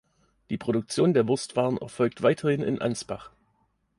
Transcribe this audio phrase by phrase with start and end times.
[0.49, 3.29] Die Produktion der Wurstwaren erfolgt weiterhin in Ansbach.